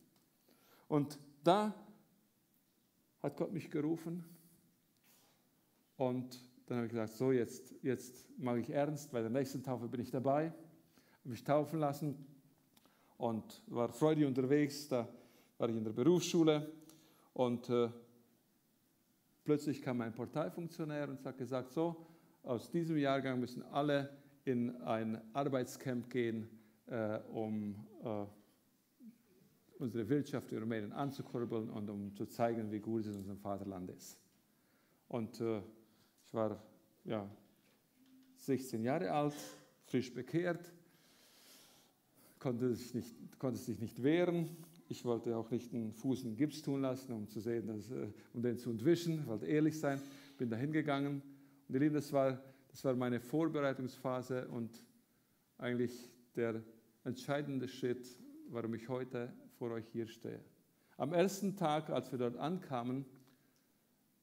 [0.88, 1.75] Und da
[3.27, 4.25] hat Gott mich gerufen.
[5.97, 9.89] Und dann habe ich gesagt, so jetzt, jetzt mache ich ernst, bei der nächsten Taufe
[9.89, 12.27] bin ich dabei, habe mich taufen lassen
[13.19, 15.09] und war freudig unterwegs, da
[15.59, 16.73] war ich in der Berufsschule
[17.33, 17.89] und äh,
[19.47, 22.05] Plötzlich kam ein Parteifunktionär und hat gesagt, so,
[22.43, 24.11] aus diesem Jahrgang müssen alle
[24.45, 26.49] in ein Arbeitscamp gehen,
[26.89, 28.25] äh, um äh,
[29.79, 33.91] unsere Wirtschaft in Rumänien anzukurbeln und um zu zeigen, wie gut es in unserem Vaterland
[33.91, 34.19] ist.
[35.09, 35.61] Und äh,
[36.25, 36.62] ich war
[37.05, 37.29] ja,
[38.39, 39.35] 16 Jahre alt,
[39.85, 40.73] frisch bekehrt,
[42.39, 44.49] konnte sich nicht, konnte sich nicht wehren,
[44.89, 48.09] ich wollte auch nicht einen Fuß in Gips tun lassen, um zu sehen, dass, äh,
[48.33, 49.21] um den zu entwischen.
[49.21, 50.01] Ich wollte ehrlich sein.
[50.39, 51.23] Bin da hingegangen.
[51.69, 54.83] Und ihr Lieben, das war, das war meine Vorbereitungsphase und
[55.59, 55.93] eigentlich
[56.37, 56.62] der
[57.05, 58.17] entscheidende Schritt,
[58.49, 60.40] warum ich heute vor euch hier stehe.
[60.97, 63.05] Am ersten Tag, als wir dort ankamen,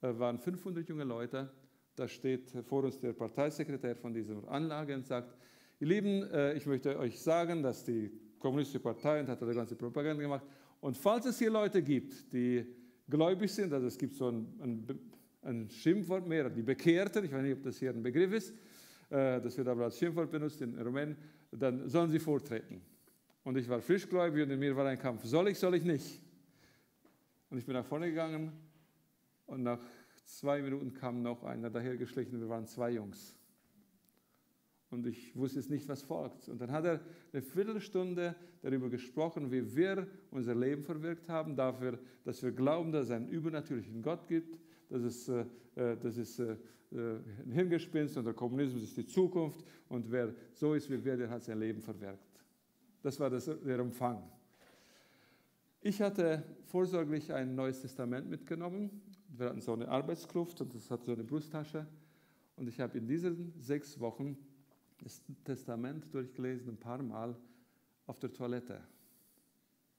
[0.00, 1.50] äh, waren 500 junge Leute.
[1.96, 5.36] Da steht vor uns der Parteisekretär von dieser Anlage und sagt,
[5.80, 9.76] ihr Lieben, äh, ich möchte euch sagen, dass die kommunistische Partei und hat da ganze
[9.76, 10.44] Propaganda gemacht.
[10.80, 12.66] Und falls es hier Leute gibt, die
[13.08, 14.98] gläubig sind, also es gibt so ein, ein,
[15.42, 18.50] ein Schimpfwort mehr, die Bekehrten, ich weiß nicht, ob das hier ein Begriff ist,
[19.10, 21.16] äh, das wird aber als Schimpfwort benutzt in Rumänien,
[21.52, 22.82] dann sollen sie vortreten.
[23.44, 26.20] Und ich war frischgläubig und in mir war ein Kampf, soll ich, soll ich nicht?
[27.50, 28.52] Und ich bin nach vorne gegangen
[29.46, 29.80] und nach
[30.24, 33.36] zwei Minuten kam noch einer dahergeschlichen, wir waren zwei Jungs.
[34.90, 36.48] Und ich wusste jetzt nicht, was folgt.
[36.48, 37.00] Und dann hat er
[37.32, 43.06] eine Viertelstunde darüber gesprochen, wie wir unser Leben verwirkt haben, dafür, dass wir glauben, dass
[43.06, 46.56] es einen übernatürlichen Gott gibt, dass es, äh, äh dass es äh,
[46.92, 51.16] äh, ein Hirngespinst und der Kommunismus ist die Zukunft und wer so ist wie wir,
[51.16, 52.23] der hat sein Leben verwirkt.
[53.04, 54.22] Das war das, der Umfang.
[55.82, 59.02] Ich hatte vorsorglich ein neues Testament mitgenommen.
[59.28, 61.86] Wir hatten so eine Arbeitskluft und das hat so eine Brusttasche.
[62.56, 64.38] Und ich habe in diesen sechs Wochen
[65.02, 67.36] das Testament durchgelesen, ein paar Mal
[68.06, 68.80] auf der Toilette,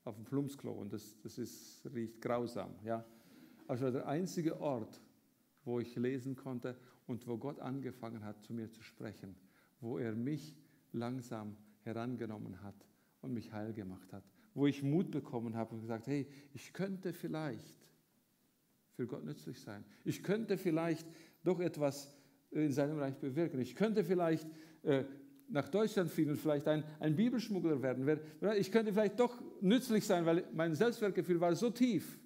[0.04, 0.72] auf dem Plumpsklo.
[0.72, 2.72] Und das, das ist, riecht grausam.
[2.84, 3.06] Ja?
[3.68, 5.00] Also der einzige Ort,
[5.64, 9.36] wo ich lesen konnte und wo Gott angefangen hat, zu mir zu sprechen,
[9.80, 10.56] wo er mich
[10.92, 12.88] langsam herangenommen hat
[13.26, 14.24] und mich heil gemacht hat
[14.56, 17.76] wo ich Mut bekommen habe und gesagt, hey, ich könnte vielleicht
[18.96, 19.84] für Gott nützlich sein.
[20.06, 21.06] Ich könnte vielleicht
[21.44, 22.16] doch etwas
[22.52, 23.60] in seinem Reich bewirken.
[23.60, 24.48] Ich könnte vielleicht
[24.84, 25.04] äh,
[25.50, 28.20] nach Deutschland fliegen und vielleicht ein, ein Bibelschmuggler werden.
[28.58, 32.18] Ich könnte vielleicht doch nützlich sein, weil mein Selbstwertgefühl war so tief.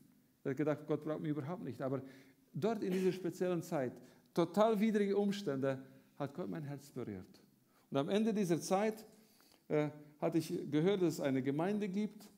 [0.42, 1.82] Ich habe gedacht, Gott braucht mich überhaupt nicht.
[1.82, 2.04] Aber
[2.54, 3.94] dort in dieser speziellen Zeit,
[4.36, 5.84] total widrige Umstände,
[6.20, 7.42] hat Gott mein Herz berührt.
[7.90, 9.04] Und am Ende dieser Zeit
[9.68, 12.30] äh, hatte ich gehört, dass es eine Gemeinde gibt.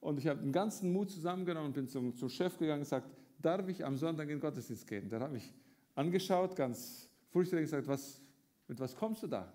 [0.00, 3.08] Und ich habe den ganzen Mut zusammengenommen und bin zum, zum Chef gegangen und gesagt,
[3.40, 5.08] darf ich am Sonntag in den Gottesdienst gehen?
[5.08, 5.52] Der hat mich
[5.94, 8.20] angeschaut, ganz furchtbar gesagt, was,
[8.66, 9.52] mit was kommst du da?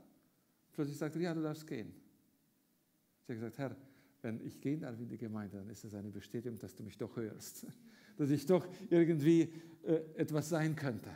[0.73, 1.93] Plötzlich sagte er, ja, du darfst gehen.
[3.23, 3.75] Ich habe gesagt, Herr,
[4.21, 6.97] wenn ich gehen darf in die Gemeinde, dann ist das eine Bestätigung, dass du mich
[6.97, 7.65] doch hörst.
[8.17, 11.11] Dass ich doch irgendwie äh, etwas sein könnte.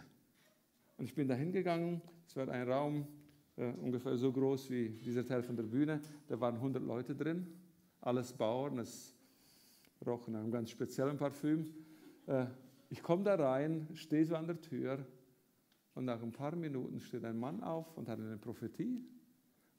[0.97, 3.07] Und ich bin da hingegangen, es war ein Raum,
[3.57, 6.01] äh, ungefähr so groß wie dieser Teil von der Bühne.
[6.27, 7.47] Da waren 100 Leute drin,
[8.01, 9.15] alles Bauern, es
[10.05, 11.73] roch nach einem ganz speziellen Parfüm.
[12.27, 12.45] Äh,
[12.89, 15.05] ich komme da rein, stehe so an der Tür
[15.93, 19.05] und nach ein paar Minuten steht ein Mann auf und hat eine Prophetie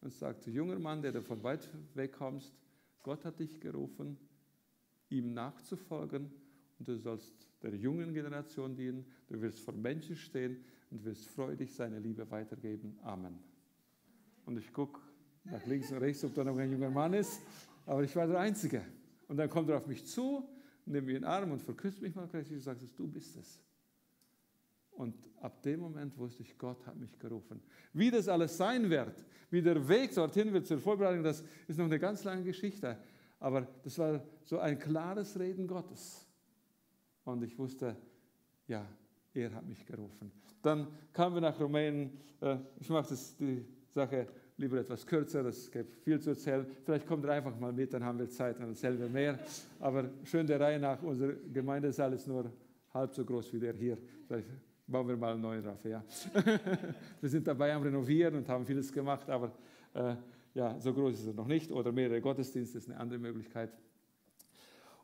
[0.01, 2.55] und sagt, junger Mann, der du von weit weg kommst,
[3.03, 4.17] Gott hat dich gerufen,
[5.09, 6.31] ihm nachzufolgen
[6.79, 11.73] und du sollst der jungen Generation dienen, du wirst vor Menschen stehen und wirst freudig
[11.75, 12.99] seine Liebe weitergeben.
[13.03, 13.52] Amen.
[14.47, 15.01] Und ich gucke
[15.45, 17.41] nach links und rechts, ob da noch ein junger Mann ist.
[17.87, 18.83] Aber ich war der Einzige.
[19.29, 20.49] Und dann kommt er auf mich zu,
[20.87, 23.61] nimmt mich in den Arm und verküsst mich mal gleich und sagt, du bist es.
[24.93, 27.61] Und ab dem Moment wusste ich, Gott hat mich gerufen.
[27.93, 31.87] Wie das alles sein wird, wie der Weg dorthin wird zur Vorbereitung, das ist noch
[31.87, 32.99] eine ganz lange Geschichte.
[33.41, 36.27] Aber das war so ein klares Reden Gottes.
[37.25, 37.97] Und ich wusste,
[38.69, 38.87] ja,
[39.35, 40.31] er hat mich gerufen.
[40.61, 42.19] Dann kamen wir nach Rumänien.
[42.41, 44.27] Äh, ich mache das die Sache
[44.57, 46.67] lieber etwas kürzer, es gibt viel zu erzählen.
[46.85, 49.39] Vielleicht kommt er einfach mal mit, dann haben wir Zeit, erzählen wir mehr.
[49.81, 52.51] Aber schön der Reihe nach, unser Gemeindesaal ist nur
[52.95, 53.99] halb so groß wie der hier.
[54.27, 54.49] Vielleicht
[54.87, 55.85] bauen wir mal einen neuen drauf.
[55.85, 56.05] Ja.
[57.21, 59.53] wir sind dabei am Renovieren und haben vieles gemacht, aber
[59.95, 60.15] äh,
[60.55, 61.71] ja, so groß ist er noch nicht.
[61.73, 63.71] Oder mehrere Gottesdienste ist eine andere Möglichkeit.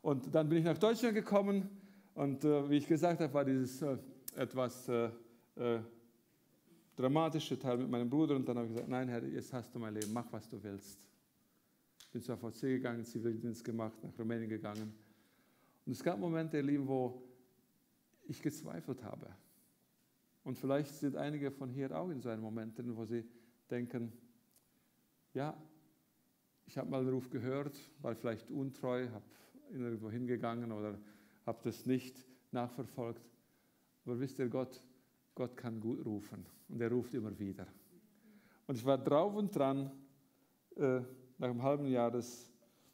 [0.01, 1.69] Und dann bin ich nach Deutschland gekommen
[2.13, 3.97] und äh, wie ich gesagt habe, war dieses äh,
[4.35, 5.09] etwas äh,
[5.57, 5.79] äh,
[6.99, 9.79] dramatische Teil mit meinem Bruder und dann habe ich gesagt, nein Herr, jetzt hast du
[9.79, 11.07] mein Leben, mach was du willst.
[12.11, 14.93] Bin zur AVC gegangen, Zivildienst gemacht, nach Rumänien gegangen.
[15.85, 17.23] Und es gab Momente, ihr Lieben, wo
[18.27, 19.27] ich gezweifelt habe.
[20.43, 23.23] Und vielleicht sind einige von hier auch in so einem Moment drin, wo sie
[23.71, 24.11] denken,
[25.33, 25.55] ja,
[26.65, 29.25] ich habe mal den Ruf gehört, war vielleicht untreu, habe
[29.71, 30.99] irgendwo hingegangen oder
[31.45, 33.31] habe das nicht nachverfolgt.
[34.03, 34.83] Aber wisst ihr, Gott
[35.39, 37.65] Gott kann gut rufen und er ruft immer wieder.
[38.67, 39.89] Und ich war drauf und dran,
[40.75, 40.99] äh,
[41.37, 42.51] nach einem halben Jahr das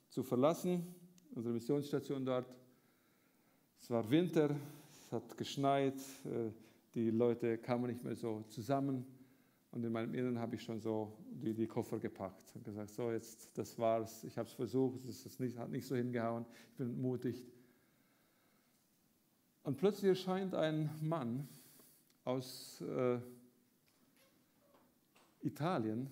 [0.09, 0.93] zu verlassen,
[1.33, 2.45] unsere Missionsstation dort.
[3.81, 4.55] Es war Winter,
[4.91, 6.51] es hat geschneit, äh,
[6.93, 9.07] die Leute kamen nicht mehr so zusammen.
[9.71, 13.09] Und in meinem Inneren habe ich schon so die, die Koffer gepackt und gesagt, so
[13.09, 17.01] jetzt, das war's, ich habe es versucht, es nicht, hat nicht so hingehauen, ich bin
[17.01, 17.43] mutig.
[19.63, 21.49] Und plötzlich erscheint ein Mann,
[22.25, 23.19] aus äh,
[25.41, 26.09] Italien,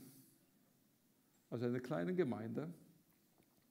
[1.49, 2.71] aus einer kleinen Gemeinde.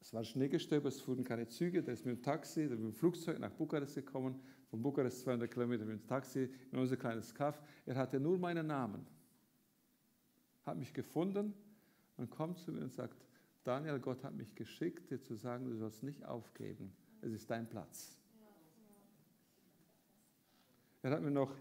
[0.00, 2.92] Es war Schneegestöber, es fuhren keine Züge, der ist mit dem Taxi, der ist mit
[2.92, 7.32] dem Flugzeug nach Bukarest gekommen, von Bukarest 200 Kilometer mit dem Taxi in unser kleines
[7.32, 7.62] Kaff.
[7.86, 9.06] Er hatte nur meinen Namen,
[10.64, 11.54] hat mich gefunden
[12.16, 13.24] und kommt zu mir und sagt,
[13.62, 17.68] Daniel, Gott hat mich geschickt, dir zu sagen, du sollst nicht aufgeben, es ist dein
[17.68, 18.18] Platz.
[21.02, 21.54] Er hat mir noch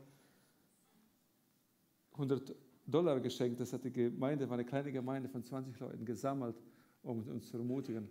[2.13, 3.59] 100 Dollar geschenkt.
[3.59, 6.55] Das hat die Gemeinde, war eine kleine Gemeinde von 20 Leuten gesammelt,
[7.03, 8.09] um uns zu ermutigen.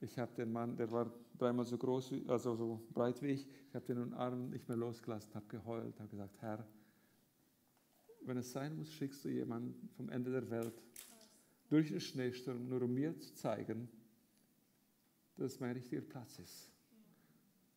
[0.00, 3.74] Ich habe den Mann, der war dreimal so groß, also so breit wie ich, ich
[3.74, 6.66] habe den Arm nicht mehr losgelassen, habe geheult, habe gesagt, Herr,
[8.22, 10.82] wenn es sein muss, schickst du jemanden vom Ende der Welt
[11.68, 13.88] durch den Schneesturm, nur um mir zu zeigen,
[15.36, 16.70] dass mein richtiger Platz ist.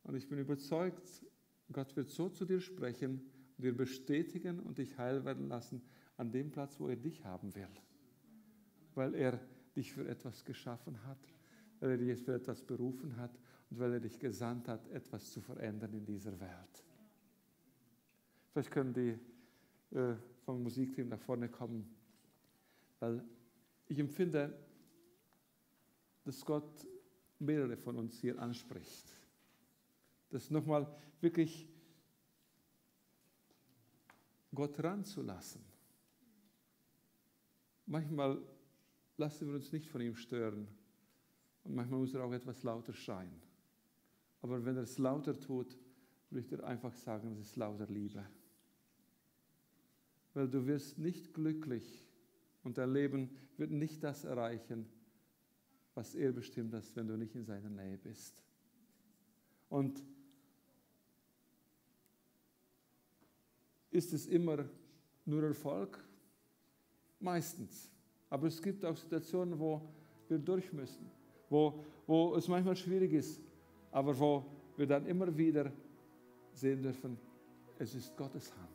[0.03, 1.25] Und ich bin überzeugt,
[1.71, 3.21] Gott wird so zu dir sprechen
[3.57, 5.81] dir bestätigen und dich heil werden lassen
[6.17, 7.67] an dem Platz, wo er dich haben will.
[8.95, 9.39] Weil er
[9.75, 11.19] dich für etwas geschaffen hat,
[11.79, 13.37] weil er dich für etwas berufen hat
[13.69, 16.83] und weil er dich gesandt hat, etwas zu verändern in dieser Welt.
[18.51, 19.17] Vielleicht können die
[19.97, 21.89] äh, vom Musikteam nach vorne kommen,
[22.99, 23.23] weil
[23.87, 24.57] ich empfinde,
[26.23, 26.87] dass Gott
[27.39, 29.05] mehrere von uns hier anspricht.
[30.29, 30.87] Das nochmal
[31.21, 31.67] wirklich
[34.53, 35.61] Gott ranzulassen.
[37.85, 38.41] Manchmal
[39.17, 40.67] lassen wir uns nicht von ihm stören
[41.63, 43.41] und manchmal muss er auch etwas lauter schreien.
[44.41, 45.77] Aber wenn er es lauter tut,
[46.39, 48.25] ich dir einfach sagen, es ist lauter Liebe.
[50.33, 52.07] Weil du wirst nicht glücklich
[52.63, 54.87] und dein Leben wird nicht das erreichen,
[55.93, 58.43] was er bestimmt hat, wenn du nicht in seiner Nähe bist.
[59.69, 60.03] Und
[63.93, 64.65] ist es immer
[65.25, 66.03] nur Erfolg?
[67.19, 67.89] Meistens.
[68.29, 69.82] Aber es gibt auch Situationen, wo
[70.27, 71.10] wir durch müssen,
[71.49, 73.39] wo, wo es manchmal schwierig ist,
[73.91, 74.43] aber wo
[74.75, 75.71] wir dann immer wieder
[76.51, 77.17] sehen dürfen,
[77.77, 78.69] es ist Gottes Hand.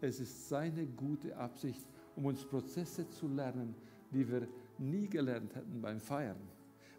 [0.00, 3.74] Es ist seine gute Absicht, um uns Prozesse zu lernen,
[4.10, 6.36] die wir nie gelernt hätten beim Feiern,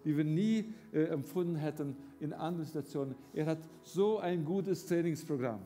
[0.05, 3.15] die wir nie äh, empfunden hätten in anderen Situationen.
[3.33, 5.61] Er hat so ein gutes Trainingsprogramm.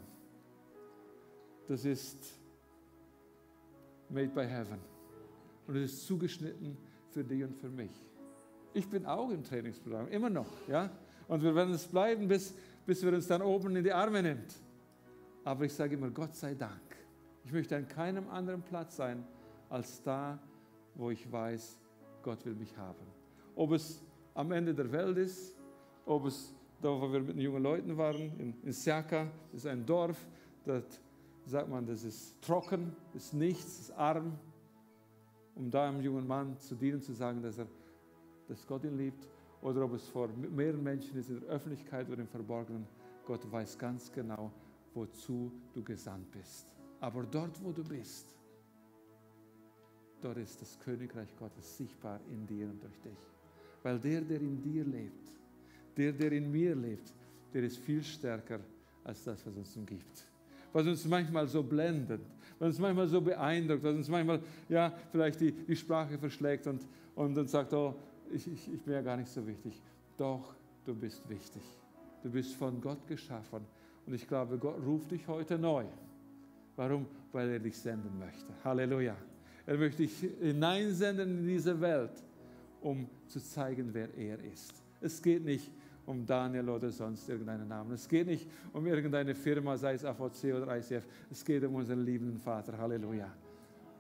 [1.68, 2.18] Das ist
[4.10, 4.80] Made by Heaven.
[5.68, 6.78] Und es ist zugeschnitten
[7.12, 7.92] für dich und für mich.
[8.74, 10.50] Ich bin auch im Trainingsprogramm, immer noch.
[10.68, 10.90] Ja?
[11.28, 12.54] Und wir werden es bleiben, bis,
[12.86, 14.56] bis wir uns dann oben in die Arme nimmt.
[15.44, 16.82] Aber ich sage immer, Gott sei Dank.
[17.46, 19.24] Ich möchte an keinem anderen Platz sein,
[19.70, 20.40] als da,
[20.96, 21.80] wo ich weiß,
[22.22, 23.06] Gott will mich haben.
[23.56, 24.02] Ob es
[24.34, 25.56] am Ende der Welt ist,
[26.06, 29.86] ob es da, wo wir mit den jungen Leuten waren, in, in das ist ein
[29.86, 30.26] Dorf,
[30.66, 31.00] dort
[31.46, 34.38] sagt man, das ist trocken, ist nichts, ist arm,
[35.56, 37.68] um da einem jungen Mann zu dienen, zu sagen, dass, er,
[38.48, 39.28] dass Gott ihn liebt,
[39.62, 42.86] oder ob es vor mehreren Menschen ist, in der Öffentlichkeit oder im Verborgenen.
[43.26, 44.52] Gott weiß ganz genau,
[44.94, 46.76] wozu du gesandt bist.
[47.00, 48.36] Aber dort, wo du bist,
[50.22, 53.18] dort ist das Königreich Gottes sichtbar in dir und durch dich.
[53.84, 55.30] Weil der, der in dir lebt,
[55.96, 57.14] der, der in mir lebt,
[57.54, 58.60] der ist viel stärker
[59.06, 60.33] als das, was uns umgibt
[60.74, 62.22] was uns manchmal so blendet,
[62.60, 66.86] was uns manchmal so beeindruckt, was uns manchmal ja, vielleicht die, die Sprache verschlägt und,
[67.16, 67.96] und dann sagt, oh,
[68.32, 69.80] ich, ich, ich bin ja gar nicht so wichtig.
[70.18, 70.56] Doch,
[70.86, 71.62] du bist wichtig.
[72.24, 73.62] Du bist von Gott geschaffen.
[74.06, 75.86] Und ich glaube, Gott ruft dich heute neu.
[76.76, 77.06] Warum?
[77.32, 78.52] Weil er dich senden möchte.
[78.64, 79.16] Halleluja.
[79.66, 82.12] Er möchte dich hineinsenden in diese Welt,
[82.82, 84.74] um zu zeigen, wer er ist.
[85.00, 85.72] Es geht nicht
[86.06, 87.94] um Daniel oder sonst irgendeinen Namen.
[87.94, 91.08] Es geht nicht um irgendeine Firma, sei es AVC oder ICF.
[91.32, 92.78] Es geht um unseren liebenden Vater.
[92.78, 93.32] Halleluja.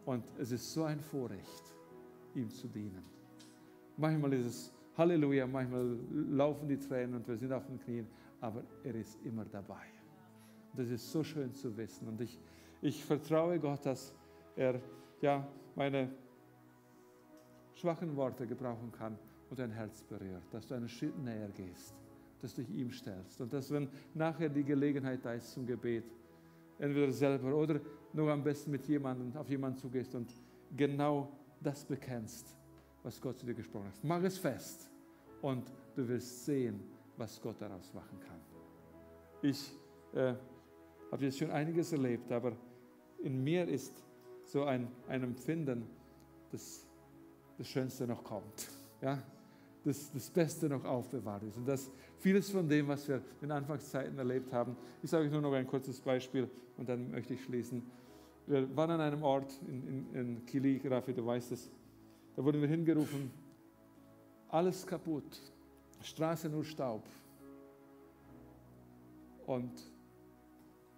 [0.06, 1.64] Und es ist so ein Vorrecht,
[2.36, 3.04] ihm zu dienen.
[3.96, 8.08] Manchmal ist es Halleluja, manchmal laufen die Tränen und wir sind auf den Knien,
[8.42, 9.86] aber er ist immer dabei.
[10.76, 12.08] Das ist so schön zu wissen.
[12.08, 12.40] Und ich,
[12.82, 14.14] ich vertraue Gott, dass
[14.56, 14.80] er
[15.22, 16.10] ja, meine
[17.76, 19.18] schwachen Worte gebrauchen kann
[19.54, 21.94] und dein Herz berührt, dass du einen Schritt näher gehst,
[22.42, 26.06] dass du dich ihm stellst und dass, wenn nachher die Gelegenheit da ist zum Gebet,
[26.80, 27.80] entweder selber oder
[28.14, 30.34] nur am besten mit jemandem, auf jemanden zugehst und
[30.76, 32.58] genau das bekennst,
[33.04, 33.94] was Gott zu dir gesprochen hat.
[34.02, 34.90] Mach es fest
[35.44, 36.80] und du wirst sehen,
[37.16, 38.40] was Gott daraus machen kann.
[39.44, 39.72] Ich
[40.16, 40.34] äh,
[41.12, 42.58] habe jetzt schon einiges erlebt, aber
[43.22, 44.04] in mir ist
[44.46, 45.86] so ein, ein Empfinden,
[46.52, 46.88] dass
[47.60, 48.68] das Schönste noch kommt.
[49.00, 49.22] Ja?
[49.84, 51.58] Das, das Beste noch aufbewahrt ist.
[51.58, 55.42] Und dass vieles von dem, was wir in Anfangszeiten erlebt haben, ich sage euch nur
[55.42, 57.84] noch ein kurzes Beispiel und dann möchte ich schließen.
[58.48, 61.70] Wir waren an einem Ort in, in, in Kili, Rafi, du weißt es,
[62.36, 63.32] da wurden wir hingerufen,
[64.50, 65.40] alles kaputt,
[66.02, 67.04] Straße nur Staub.
[69.46, 69.72] Und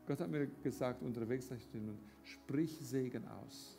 [0.07, 1.49] Gott hat mir gesagt, unterwegs
[2.23, 3.77] sprich Segen aus.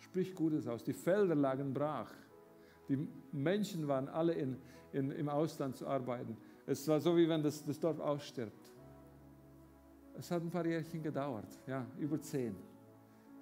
[0.00, 0.82] Sprich Gutes aus.
[0.82, 2.10] Die Felder lagen brach.
[2.88, 4.56] Die Menschen waren alle in,
[4.92, 6.36] in, im Ausland zu arbeiten.
[6.66, 8.72] Es war so, wie wenn das, das Dorf ausstirbt.
[10.14, 12.56] Es hat ein paar Jährchen gedauert, ja, über zehn.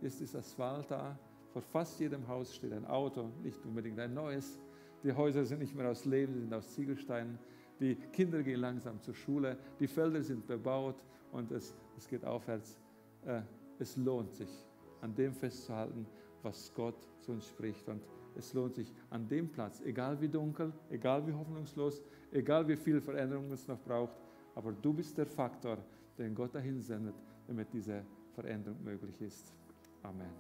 [0.01, 1.19] Jetzt ist Asphalt da.
[1.53, 4.61] Vor fast jedem Haus steht ein Auto, nicht unbedingt ein neues.
[5.03, 7.39] Die Häuser sind nicht mehr aus Leben, sind aus Ziegelsteinen.
[7.81, 12.79] Die Kinder gehen langsam zur Schule, die Felder sind bebaut und es, es geht aufwärts.
[13.25, 13.43] Äh,
[13.79, 14.51] es lohnt sich,
[15.01, 16.07] an dem festzuhalten,
[16.43, 17.89] was Gott zu uns spricht.
[17.89, 18.03] Und
[18.39, 23.01] es lohnt sich an dem Platz, egal wie dunkel, egal wie hoffnungslos, egal wie viel
[23.01, 24.15] Veränderung es noch braucht,
[24.55, 25.79] aber du bist der Faktor,
[26.19, 27.15] den Gott dahin sendet,
[27.47, 28.03] damit diese
[28.35, 29.53] Veränderung möglich ist.
[30.03, 30.31] Amen.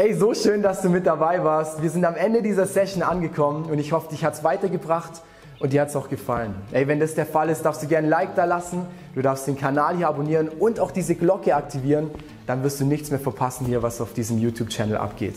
[0.00, 1.80] Hey, so schön, dass du mit dabei warst.
[1.80, 5.22] Wir sind am Ende dieser Session angekommen und ich hoffe, dich hat es weitergebracht
[5.60, 6.54] und dir hat es auch gefallen.
[6.72, 9.46] Ey, wenn das der Fall ist, darfst du gerne ein Like da lassen, du darfst
[9.46, 12.10] den Kanal hier abonnieren und auch diese Glocke aktivieren,
[12.46, 15.36] dann wirst du nichts mehr verpassen hier, was auf diesem YouTube-Channel abgeht.